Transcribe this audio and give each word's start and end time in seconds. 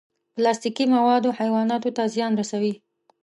پلاستيکي 0.35 0.85
مواد 0.95 1.23
حیواناتو 1.39 1.89
ته 1.97 2.03
زیان 2.13 2.31
رسوي. 2.41 2.73